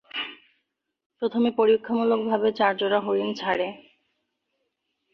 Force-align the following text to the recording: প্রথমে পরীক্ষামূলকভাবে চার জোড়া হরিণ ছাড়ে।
প্রথমে 1.21 1.49
পরীক্ষামূলকভাবে 1.51 2.49
চার 2.51 2.73
জোড়া 2.77 2.99
হরিণ 2.99 3.29
ছাড়ে। 3.33 3.67